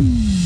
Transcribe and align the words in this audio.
Thank 0.00 0.34
you. 0.34 0.39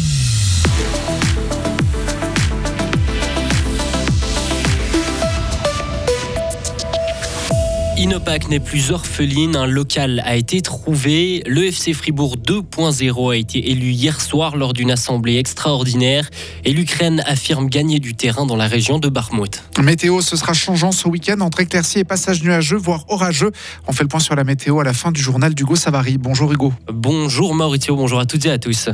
Inopac 8.04 8.50
n'est 8.50 8.60
plus 8.60 8.90
orpheline, 8.90 9.56
un 9.56 9.64
local 9.64 10.22
a 10.26 10.36
été 10.36 10.60
trouvé. 10.60 11.42
Le 11.46 11.64
FC 11.64 11.94
Fribourg 11.94 12.36
2.0 12.36 13.32
a 13.32 13.34
été 13.34 13.70
élu 13.70 13.92
hier 13.92 14.20
soir 14.20 14.58
lors 14.58 14.74
d'une 14.74 14.90
assemblée 14.90 15.38
extraordinaire 15.38 16.28
et 16.64 16.74
l'Ukraine 16.74 17.22
affirme 17.24 17.66
gagner 17.70 18.00
du 18.00 18.14
terrain 18.14 18.44
dans 18.44 18.56
la 18.56 18.66
région 18.66 18.98
de 18.98 19.08
Barmouth. 19.08 19.62
Météo, 19.80 20.20
ce 20.20 20.36
sera 20.36 20.52
changeant 20.52 20.92
ce 20.92 21.08
week-end 21.08 21.40
entre 21.40 21.60
éclaircies 21.60 22.00
et 22.00 22.04
passages 22.04 22.42
nuageux, 22.42 22.76
voire 22.76 23.06
orageux. 23.08 23.52
On 23.88 23.92
fait 23.92 24.02
le 24.02 24.08
point 24.08 24.20
sur 24.20 24.34
la 24.34 24.44
météo 24.44 24.80
à 24.80 24.84
la 24.84 24.92
fin 24.92 25.10
du 25.10 25.22
journal 25.22 25.54
d'Hugo 25.54 25.74
Savary. 25.74 26.18
Bonjour 26.18 26.52
Hugo. 26.52 26.74
Bonjour 26.92 27.54
Maurizio, 27.54 27.96
bonjour 27.96 28.20
à 28.20 28.26
toutes 28.26 28.44
et 28.44 28.50
à 28.50 28.58
tous. 28.58 28.90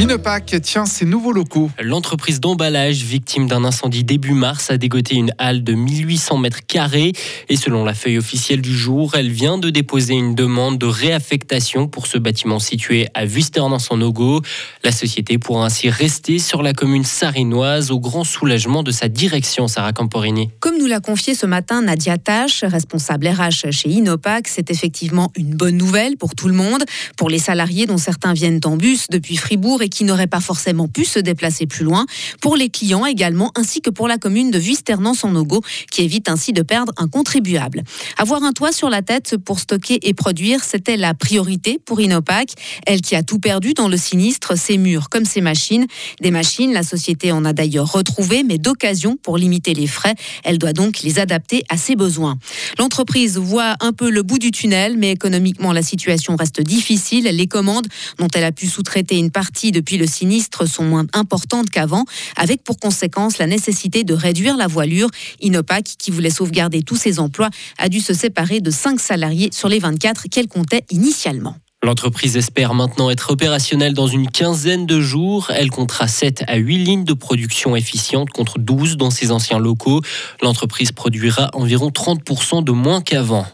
Inopac 0.00 0.54
tient 0.62 0.86
ses 0.86 1.04
nouveaux 1.04 1.32
locaux. 1.32 1.72
L'entreprise 1.82 2.38
d'emballage, 2.38 3.02
victime 3.02 3.48
d'un 3.48 3.64
incendie 3.64 4.04
début 4.04 4.32
mars, 4.32 4.70
a 4.70 4.76
dégoté 4.76 5.16
une 5.16 5.32
halle 5.38 5.64
de 5.64 5.72
1800 5.74 6.38
mètres 6.38 6.64
carrés. 6.64 7.12
Et 7.48 7.56
selon 7.56 7.84
la 7.84 7.94
feuille 7.94 8.16
officielle 8.16 8.62
du 8.62 8.72
jour, 8.72 9.16
elle 9.16 9.28
vient 9.28 9.58
de 9.58 9.70
déposer 9.70 10.14
une 10.14 10.36
demande 10.36 10.78
de 10.78 10.86
réaffectation 10.86 11.88
pour 11.88 12.06
ce 12.06 12.16
bâtiment 12.16 12.60
situé 12.60 13.08
à 13.12 13.24
Wustern-en-Sonogo. 13.24 14.42
La 14.84 14.92
société 14.92 15.36
pourra 15.36 15.66
ainsi 15.66 15.90
rester 15.90 16.38
sur 16.38 16.62
la 16.62 16.74
commune 16.74 17.04
sarinoise 17.04 17.90
au 17.90 17.98
grand 17.98 18.22
soulagement 18.22 18.84
de 18.84 18.92
sa 18.92 19.08
direction, 19.08 19.66
Sarah 19.66 19.92
Camporini. 19.92 20.50
Comme 20.60 20.78
nous 20.78 20.86
l'a 20.86 21.00
confié 21.00 21.34
ce 21.34 21.46
matin 21.46 21.82
Nadia 21.82 22.18
Tache, 22.18 22.62
responsable 22.62 23.26
RH 23.26 23.72
chez 23.72 23.88
Inopac, 23.88 24.46
c'est 24.46 24.70
effectivement 24.70 25.32
une 25.36 25.56
bonne 25.56 25.76
nouvelle 25.76 26.16
pour 26.16 26.36
tout 26.36 26.46
le 26.46 26.54
monde, 26.54 26.84
pour 27.16 27.28
les 27.30 27.40
salariés 27.40 27.86
dont 27.86 27.98
certains 27.98 28.32
viennent 28.32 28.60
en 28.64 28.76
bus 28.76 29.08
depuis 29.10 29.36
Fribourg 29.36 29.82
qui 29.88 30.04
n'auraient 30.04 30.26
pas 30.26 30.40
forcément 30.40 30.88
pu 30.88 31.04
se 31.04 31.18
déplacer 31.18 31.66
plus 31.66 31.84
loin, 31.84 32.06
pour 32.40 32.56
les 32.56 32.68
clients 32.68 33.06
également, 33.06 33.52
ainsi 33.56 33.80
que 33.80 33.90
pour 33.90 34.08
la 34.08 34.18
commune 34.18 34.50
de 34.50 34.58
Vuisternant-Son-Nogo, 34.58 35.62
qui 35.90 36.02
évite 36.02 36.28
ainsi 36.28 36.52
de 36.52 36.62
perdre 36.62 36.92
un 36.96 37.08
contribuable. 37.08 37.82
Avoir 38.16 38.42
un 38.42 38.52
toit 38.52 38.72
sur 38.72 38.90
la 38.90 39.02
tête 39.02 39.36
pour 39.36 39.60
stocker 39.60 39.98
et 40.02 40.14
produire, 40.14 40.64
c'était 40.64 40.96
la 40.96 41.14
priorité 41.14 41.78
pour 41.84 42.00
Inopac, 42.00 42.52
elle 42.86 43.00
qui 43.00 43.14
a 43.14 43.22
tout 43.22 43.38
perdu 43.38 43.74
dans 43.74 43.88
le 43.88 43.96
sinistre, 43.96 44.56
ses 44.56 44.78
murs 44.78 45.08
comme 45.08 45.24
ses 45.24 45.40
machines. 45.40 45.86
Des 46.20 46.30
machines, 46.30 46.72
la 46.72 46.82
société 46.82 47.32
en 47.32 47.44
a 47.44 47.52
d'ailleurs 47.52 47.92
retrouvé, 47.92 48.42
mais 48.42 48.58
d'occasion 48.58 49.16
pour 49.22 49.38
limiter 49.38 49.74
les 49.74 49.86
frais. 49.86 50.14
Elle 50.44 50.58
doit 50.58 50.72
donc 50.72 51.00
les 51.00 51.18
adapter 51.18 51.64
à 51.68 51.76
ses 51.76 51.96
besoins. 51.96 52.38
L'entreprise 52.78 53.38
voit 53.38 53.76
un 53.80 53.92
peu 53.92 54.10
le 54.10 54.22
bout 54.22 54.38
du 54.38 54.50
tunnel, 54.50 54.96
mais 54.96 55.10
économiquement, 55.12 55.72
la 55.72 55.82
situation 55.82 56.36
reste 56.36 56.60
difficile. 56.60 57.24
Les 57.24 57.46
commandes 57.46 57.86
dont 58.18 58.28
elle 58.34 58.44
a 58.44 58.52
pu 58.52 58.66
sous-traiter 58.66 59.16
une 59.16 59.30
partie 59.30 59.72
de 59.72 59.77
depuis 59.78 59.96
le 59.96 60.08
sinistre 60.08 60.66
sont 60.68 60.82
moins 60.82 61.06
importantes 61.12 61.70
qu'avant, 61.70 62.04
avec 62.34 62.64
pour 62.64 62.80
conséquence 62.80 63.38
la 63.38 63.46
nécessité 63.46 64.02
de 64.02 64.12
réduire 64.12 64.56
la 64.56 64.66
voilure. 64.66 65.08
Inopac, 65.40 65.84
qui 65.98 66.10
voulait 66.10 66.30
sauvegarder 66.30 66.82
tous 66.82 66.96
ses 66.96 67.20
emplois, 67.20 67.50
a 67.78 67.88
dû 67.88 68.00
se 68.00 68.12
séparer 68.12 68.60
de 68.60 68.72
5 68.72 68.98
salariés 68.98 69.50
sur 69.52 69.68
les 69.68 69.78
24 69.78 70.24
qu'elle 70.30 70.48
comptait 70.48 70.84
initialement. 70.90 71.54
L'entreprise 71.84 72.36
espère 72.36 72.74
maintenant 72.74 73.08
être 73.08 73.30
opérationnelle 73.30 73.94
dans 73.94 74.08
une 74.08 74.28
quinzaine 74.28 74.84
de 74.84 75.00
jours. 75.00 75.52
Elle 75.54 75.70
comptera 75.70 76.08
7 76.08 76.42
à 76.48 76.56
8 76.56 76.78
lignes 76.78 77.04
de 77.04 77.12
production 77.12 77.76
efficientes 77.76 78.30
contre 78.30 78.58
12 78.58 78.96
dans 78.96 79.10
ses 79.10 79.30
anciens 79.30 79.60
locaux. 79.60 80.02
L'entreprise 80.42 80.90
produira 80.90 81.50
environ 81.52 81.90
30% 81.90 82.64
de 82.64 82.72
moins 82.72 83.00
qu'avant. 83.00 83.46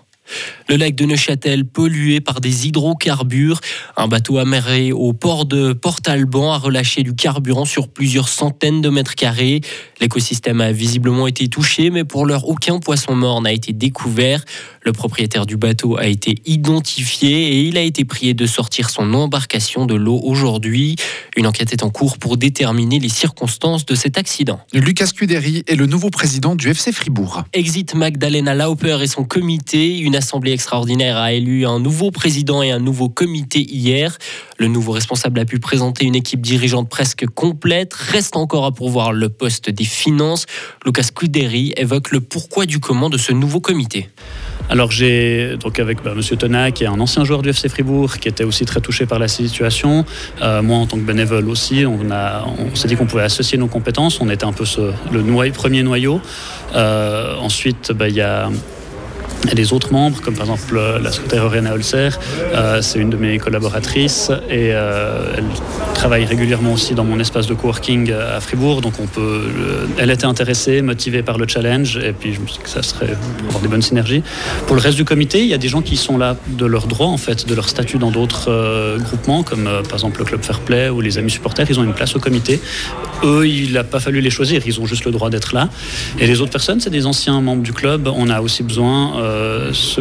Le 0.69 0.77
lac 0.77 0.95
de 0.95 1.05
Neuchâtel 1.05 1.67
pollué 1.67 2.21
par 2.21 2.41
des 2.41 2.67
hydrocarbures. 2.67 3.61
Un 3.97 4.09
bateau 4.09 4.39
amarré 4.39 4.93
au 4.93 5.13
port 5.13 5.45
de 5.45 5.75
Port-Alban 5.75 6.53
a 6.53 6.59
relâché 6.59 7.03
du 7.03 7.15
carburant 7.15 7.65
sur 7.67 7.89
plusieurs 7.89 8.29
centaines 8.29 8.81
de 8.81 8.89
mètres 8.89 9.15
carrés. 9.15 9.61
L'écosystème 10.01 10.61
a 10.61 10.73
visiblement 10.73 11.27
été 11.27 11.49
touché, 11.49 11.91
mais 11.91 12.05
pour 12.05 12.25
l'heure, 12.25 12.49
aucun 12.49 12.79
poisson 12.79 13.15
mort 13.15 13.43
n'a 13.43 13.53
été 13.53 13.73
découvert. 13.73 14.45
Le 14.83 14.93
propriétaire 14.93 15.47
du 15.47 15.57
bateau 15.57 15.97
a 15.97 16.07
été 16.07 16.37
identifié 16.47 17.31
et 17.31 17.61
il 17.63 17.77
a 17.77 17.83
été 17.83 18.05
prié 18.05 18.35
de 18.35 18.47
sortir 18.47 18.91
son 18.91 19.15
embarcation 19.15 19.87
de 19.87 19.95
l'eau 19.95 20.21
aujourd'hui. 20.23 20.97
Une 21.37 21.47
enquête 21.47 21.73
est 21.73 21.83
en 21.83 21.91
cours 21.91 22.19
pour 22.19 22.37
déterminer 22.37 22.99
les 22.99 23.09
circonstances 23.09 23.87
de 23.87 23.95
cet 23.95 24.19
accident. 24.19 24.61
Lucas 24.73 25.09
Cuderi 25.15 25.63
est 25.67 25.77
le 25.77 25.87
nouveau 25.87 26.11
président 26.11 26.55
du 26.55 26.69
FC 26.69 26.93
Fribourg. 26.93 27.45
Exit 27.53 27.95
Magdalena 27.95 28.55
Lauper 28.55 28.99
et 29.03 29.07
son 29.07 29.25
comité. 29.25 29.99
Une 29.99 30.14
assemblée 30.17 30.53
extraordinaire 30.53 31.17
a 31.17 31.33
élu 31.33 31.67
un 31.67 31.79
nouveau 31.79 32.11
président 32.11 32.63
et 32.63 32.71
un 32.71 32.79
nouveau 32.79 33.09
comité 33.09 33.61
hier. 33.61 34.17
Le 34.59 34.69
nouveau 34.69 34.93
responsable 34.93 35.41
a 35.41 35.45
pu 35.45 35.59
présenter 35.59 36.05
une 36.05 36.15
équipe 36.15 36.41
dirigeante 36.41 36.89
presque 36.89 37.27
complète. 37.27 37.95
Reste 37.95 38.37
encore 38.37 38.65
à 38.65 38.73
pourvoir 38.73 39.13
le 39.13 39.29
poste 39.29 39.71
des 39.71 39.85
finances. 39.85 40.47
Lucas 40.85 41.09
Cuderi 41.15 41.73
évoque 41.77 42.11
le 42.11 42.21
pourquoi 42.21 42.67
du 42.67 42.79
comment 42.79 43.11
de 43.11 43.19
ce 43.19 43.33
nouveau 43.33 43.61
comité. 43.61 44.09
Alors 44.71 44.91
j'ai 44.91 45.57
donc 45.59 45.79
avec 45.79 46.03
bah, 46.03 46.15
Monsieur 46.15 46.37
qui 46.37 46.85
est 46.85 46.87
un 46.87 47.01
ancien 47.01 47.25
joueur 47.25 47.43
du 47.43 47.51
FC 47.51 47.69
Fribourg, 47.69 48.19
qui 48.19 48.29
était 48.29 48.45
aussi 48.45 48.65
très 48.65 48.81
touché 48.81 49.07
par 49.07 49.19
la 49.19 49.29
situation. 49.29 50.05
Euh, 50.41 50.63
moi, 50.63 50.79
en 50.79 50.87
tant 50.87 50.97
que 50.97 51.03
bénévole 51.03 51.49
aussi, 51.49 51.85
on, 51.87 51.99
on 52.11 52.75
s'est 52.75 52.89
dit 52.89 52.97
qu'on 52.97 53.07
pouvait 53.07 53.23
associer 53.23 53.59
nos 53.59 53.67
compétences. 53.67 54.21
On 54.21 54.31
était 54.31 54.45
un 54.45 54.53
peu 54.53 54.65
le 55.13 55.51
premier 55.51 55.83
noyau. 55.83 56.21
Euh, 56.75 57.37
ensuite, 57.39 57.93
bah, 57.93 58.09
il 58.09 58.15
y 58.15 58.21
a 58.21 58.51
et 59.51 59.55
des 59.55 59.73
autres 59.73 59.93
membres, 59.93 60.21
comme 60.21 60.35
par 60.35 60.47
exemple 60.47 60.77
euh, 60.77 60.99
la 60.99 61.13
secrétaire 61.13 61.51
Rena 61.51 61.75
Holzer, 61.75 62.19
euh, 62.55 62.81
c'est 62.83 62.99
une 62.99 63.11
de 63.11 63.17
mes 63.17 63.39
collaboratrices 63.39 64.31
et 64.49 64.71
euh, 64.73 65.35
elle 65.37 65.45
travaille 65.95 66.25
régulièrement 66.25 66.73
aussi 66.73 66.95
dans 66.95 67.05
mon 67.05 67.19
espace 67.21 67.47
de 67.47 67.55
coworking 67.55 68.13
à 68.13 68.41
Fribourg. 68.41 68.81
Donc 68.81 68.95
on 69.01 69.07
peut, 69.07 69.43
elle 69.99 70.11
était 70.11 70.25
intéressée, 70.25 70.83
motivée 70.83 71.23
par 71.23 71.39
le 71.39 71.47
challenge 71.47 71.99
et 71.99 72.13
puis 72.13 72.33
je 72.35 72.41
me 72.41 72.47
suis 72.47 72.59
dit 72.59 72.65
que 72.65 72.71
ça 72.71 72.83
serait 72.83 73.17
avoir 73.49 73.61
des 73.61 73.69
bonnes 73.69 73.83
synergies. 73.83 74.23
Pour 74.67 74.77
le 74.77 74.83
reste 74.83 74.97
du 74.97 75.05
comité, 75.05 75.41
il 75.41 75.49
y 75.49 75.55
a 75.55 75.59
des 75.59 75.69
gens 75.69 75.83
qui 75.83 75.97
sont 75.97 76.17
là 76.19 76.37
de 76.47 76.67
leur 76.67 76.87
droit 76.87 77.09
en 77.09 77.19
fait, 77.19 77.47
de 77.47 77.55
leur 77.55 77.69
statut 77.69 77.99
dans 77.99 78.11
d'autres 78.11 78.99
groupements, 78.99 79.43
comme 79.43 79.65
par 79.65 79.95
exemple 79.95 80.21
le 80.21 80.25
club 80.25 80.43
Fair 80.43 80.61
Play 80.61 80.89
ou 80.89 81.01
les 81.01 81.19
amis 81.19 81.31
supporters. 81.31 81.67
Ils 81.69 81.79
ont 81.79 81.85
une 81.85 81.95
place 81.95 82.17
au 82.17 82.21
comité. 82.21 82.61
Eux, 83.23 83.47
il 83.47 83.73
n'a 83.73 83.85
pas 83.85 84.01
fallu 84.01 84.21
les 84.21 84.31
choisir, 84.31 84.63
ils 84.67 84.81
ont 84.81 84.87
juste 84.87 85.05
le 85.05 85.13
droit 85.13 85.31
d'être 85.31 85.55
là. 85.55 85.69
Et 86.19 86.27
les 86.27 86.41
autres 86.41 86.53
personnes, 86.53 86.81
c'est 86.81 86.91
des 86.91 87.07
anciens 87.07 87.41
membres 87.41 87.63
du 87.63 87.73
club. 87.73 88.09
On 88.15 88.29
a 88.29 88.41
aussi 88.41 88.63
besoin 88.63 89.15
euh, 89.35 89.73
ce, 89.73 90.01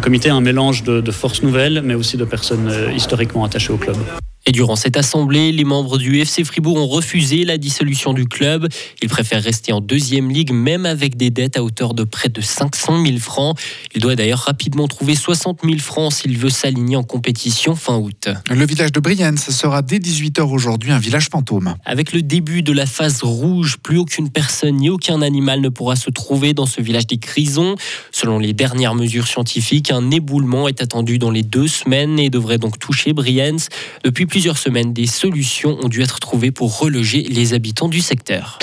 comité 0.00 0.28
est 0.28 0.32
un 0.32 0.40
mélange 0.40 0.82
de 0.82 1.10
forces 1.10 1.42
nouvelles, 1.42 1.82
mais 1.84 1.94
aussi 1.94 2.16
de 2.16 2.24
personnes 2.24 2.68
euh, 2.68 2.92
historiquement 2.92 3.44
attachées 3.44 3.72
au 3.72 3.76
club. 3.76 3.96
Et 4.46 4.52
durant 4.52 4.76
cette 4.76 4.98
assemblée, 4.98 5.52
les 5.52 5.64
membres 5.64 5.96
du 5.96 6.20
FC 6.20 6.44
Fribourg 6.44 6.76
ont 6.76 6.86
refusé 6.86 7.44
la 7.46 7.56
dissolution 7.56 8.12
du 8.12 8.26
club. 8.26 8.68
Ils 9.00 9.08
préfèrent 9.08 9.42
rester 9.42 9.72
en 9.72 9.80
deuxième 9.80 10.30
ligue, 10.30 10.52
même 10.52 10.84
avec 10.84 11.16
des 11.16 11.30
dettes 11.30 11.56
à 11.56 11.64
hauteur 11.64 11.94
de 11.94 12.04
près 12.04 12.28
de 12.28 12.42
500 12.42 13.06
000 13.06 13.18
francs. 13.18 13.58
Il 13.94 14.02
doit 14.02 14.16
d'ailleurs 14.16 14.40
rapidement 14.40 14.86
trouver 14.86 15.14
60 15.14 15.60
000 15.64 15.78
francs 15.78 16.12
s'il 16.12 16.36
veut 16.36 16.50
s'aligner 16.50 16.96
en 16.96 17.02
compétition 17.02 17.74
fin 17.74 17.96
août. 17.96 18.28
Le 18.50 18.66
village 18.66 18.92
de 18.92 19.00
Brienne, 19.00 19.38
ce 19.38 19.50
sera 19.50 19.80
dès 19.80 19.98
18h 19.98 20.42
aujourd'hui 20.42 20.92
un 20.92 20.98
village 20.98 21.30
fantôme. 21.30 21.74
Avec 21.86 22.12
le 22.12 22.20
début 22.20 22.60
de 22.60 22.72
la 22.72 22.84
phase 22.84 23.22
rouge, 23.22 23.78
plus 23.82 23.96
aucune 23.96 24.28
personne 24.28 24.76
ni 24.76 24.90
aucun 24.90 25.22
animal 25.22 25.62
ne 25.62 25.70
pourra 25.70 25.96
se 25.96 26.10
trouver 26.10 26.52
dans 26.52 26.66
ce 26.66 26.82
village 26.82 27.06
des 27.06 27.16
Crisons. 27.16 27.76
Selon 28.12 28.38
les 28.38 28.52
dernières 28.52 28.94
mesures 28.94 29.26
scientifiques, 29.26 29.90
un 29.90 30.10
éboulement 30.10 30.68
est 30.68 30.82
attendu 30.82 31.18
dans 31.18 31.30
les 31.30 31.42
deux 31.42 31.68
semaines 31.68 32.18
et 32.18 32.28
devrait 32.28 32.58
donc 32.58 32.78
toucher 32.78 33.14
Brienne. 33.14 33.58
Depuis 34.04 34.26
plusieurs 34.34 34.58
semaines, 34.58 34.92
des 34.92 35.06
solutions 35.06 35.78
ont 35.80 35.88
dû 35.88 36.02
être 36.02 36.18
trouvées 36.18 36.50
pour 36.50 36.80
reloger 36.80 37.22
les 37.22 37.54
habitants 37.54 37.86
du 37.86 38.00
secteur. 38.00 38.58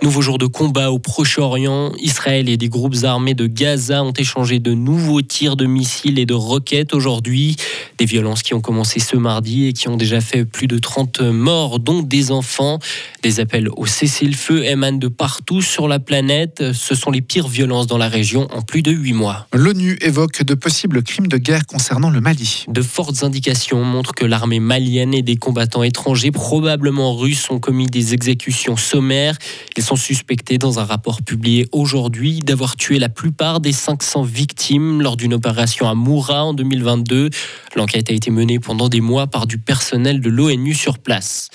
Nouveau 0.00 0.22
jour 0.22 0.38
de 0.38 0.46
combat 0.46 0.92
au 0.92 1.00
Proche-Orient. 1.00 1.92
Israël 1.98 2.48
et 2.48 2.56
des 2.56 2.68
groupes 2.68 2.94
armés 3.02 3.34
de 3.34 3.48
Gaza 3.48 4.04
ont 4.04 4.12
échangé 4.12 4.60
de 4.60 4.72
nouveaux 4.72 5.22
tirs 5.22 5.56
de 5.56 5.66
missiles 5.66 6.20
et 6.20 6.26
de 6.26 6.34
roquettes 6.34 6.94
aujourd'hui. 6.94 7.56
Des 7.98 8.04
violences 8.04 8.44
qui 8.44 8.54
ont 8.54 8.60
commencé 8.60 9.00
ce 9.00 9.16
mardi 9.16 9.66
et 9.66 9.72
qui 9.72 9.88
ont 9.88 9.96
déjà 9.96 10.20
fait 10.20 10.44
plus 10.44 10.68
de 10.68 10.78
30 10.78 11.20
morts, 11.22 11.80
dont 11.80 12.02
des 12.02 12.30
enfants. 12.30 12.78
Des 13.24 13.40
appels 13.40 13.68
au 13.76 13.86
cessez-le-feu 13.86 14.64
émanent 14.64 14.98
de 14.98 15.08
partout 15.08 15.62
sur 15.62 15.88
la 15.88 15.98
planète. 15.98 16.72
Ce 16.72 16.94
sont 16.94 17.10
les 17.10 17.20
pires 17.20 17.48
violences 17.48 17.88
dans 17.88 17.98
la 17.98 18.08
région 18.08 18.46
en 18.54 18.62
plus 18.62 18.82
de 18.82 18.92
8 18.92 19.12
mois. 19.14 19.48
L'ONU 19.52 19.98
évoque 20.00 20.44
de 20.44 20.54
possibles 20.54 21.02
crimes 21.02 21.26
de 21.26 21.38
guerre 21.38 21.66
concernant 21.66 22.10
le 22.10 22.20
Mali. 22.20 22.66
De 22.68 22.82
fortes 22.82 23.24
indications 23.24 23.82
montrent 23.82 24.14
que 24.14 24.24
l'armée 24.24 24.60
malienne 24.60 25.12
et 25.12 25.22
des 25.22 25.36
combattants 25.36 25.82
étrangers, 25.82 26.30
probablement 26.30 27.16
russes, 27.16 27.50
ont 27.50 27.58
commis 27.58 27.86
des 27.86 28.14
exécutions 28.14 28.76
sommaires. 28.76 29.36
Ils 29.76 29.87
sont 29.88 29.96
suspectés 29.96 30.58
dans 30.58 30.80
un 30.80 30.84
rapport 30.84 31.22
publié 31.22 31.66
aujourd'hui 31.72 32.40
d'avoir 32.40 32.76
tué 32.76 32.98
la 32.98 33.08
plupart 33.08 33.58
des 33.58 33.72
500 33.72 34.22
victimes 34.22 35.00
lors 35.00 35.16
d'une 35.16 35.32
opération 35.32 35.88
à 35.88 35.94
Moura 35.94 36.44
en 36.44 36.52
2022. 36.52 37.30
L'enquête 37.74 38.10
a 38.10 38.12
été 38.12 38.30
menée 38.30 38.58
pendant 38.58 38.90
des 38.90 39.00
mois 39.00 39.28
par 39.28 39.46
du 39.46 39.56
personnel 39.56 40.20
de 40.20 40.28
l'ONU 40.28 40.74
sur 40.74 40.98
place. 40.98 41.48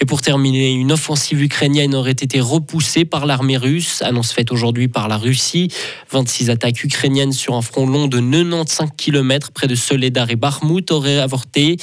Et 0.00 0.04
pour 0.04 0.20
terminer, 0.20 0.70
une 0.70 0.92
offensive 0.92 1.42
ukrainienne 1.42 1.94
aurait 1.94 2.10
été 2.10 2.40
repoussée 2.40 3.06
par 3.06 3.24
l'armée 3.24 3.56
russe, 3.56 4.02
annonce 4.02 4.32
faite 4.32 4.52
aujourd'hui 4.52 4.88
par 4.88 5.08
la 5.08 5.16
Russie. 5.16 5.68
26 6.10 6.50
attaques 6.50 6.84
ukrainiennes 6.84 7.32
sur 7.32 7.54
un 7.54 7.62
front 7.62 7.86
long 7.86 8.06
de 8.06 8.20
95 8.20 8.90
km 8.98 9.50
près 9.50 9.66
de 9.66 9.74
Soledar 9.74 10.28
et 10.30 10.36
Bakhmut 10.36 10.90
auraient 10.90 11.20
avorté. 11.20 11.78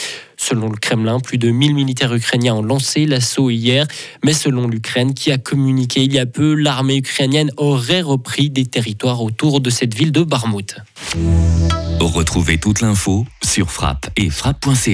Selon 0.48 0.70
le 0.70 0.78
Kremlin, 0.78 1.20
plus 1.20 1.40
de 1.40 1.50
1000 1.50 1.74
militaires 1.74 2.14
ukrainiens 2.14 2.54
ont 2.54 2.62
lancé 2.62 3.08
l'assaut 3.08 3.50
hier, 3.50 3.88
mais 4.24 4.34
selon 4.34 4.68
l'Ukraine 4.68 5.16
qui 5.16 5.32
a 5.32 5.40
communiqué 5.40 6.04
il 6.04 6.14
y 6.14 6.20
a 6.20 6.28
peu, 6.28 6.54
l'armée 6.54 6.98
ukrainienne 6.98 7.50
aurait 7.58 8.04
repris 8.04 8.52
des 8.52 8.68
territoires 8.68 9.24
autour 9.24 9.60
de 9.60 9.72
cette 9.72 9.96
ville 9.96 10.12
de 10.12 10.22
Barmout. 10.22 10.76
Retrouvez 12.00 12.60
toute 12.60 12.82
l'info 12.82 13.26
sur 13.44 13.72
frappe 13.72 14.12
et 14.18 14.30
frappe.ch. 14.30 14.88